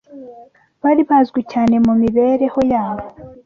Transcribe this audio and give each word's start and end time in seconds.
bari 0.83 1.01
bazwi 1.09 1.39
cyane 1.51 1.75
mu 1.85 1.93
mibereho 2.01 2.59
yabo 2.73 3.05